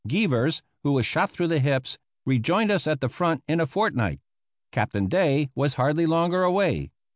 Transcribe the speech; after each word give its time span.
Gievers, 0.07 0.63
who 0.81 0.93
was 0.93 1.05
shot 1.05 1.29
through 1.29 1.45
the 1.49 1.59
hips, 1.59 1.99
rejoined 2.25 2.71
us 2.71 2.87
at 2.87 3.01
the 3.01 3.07
front 3.07 3.43
in 3.47 3.59
a 3.59 3.67
fortnight. 3.67 4.19
Captain 4.71 5.05
Day 5.05 5.49
was 5.53 5.75
hardly 5.75 6.07
longer 6.07 6.41
away. 6.41 6.89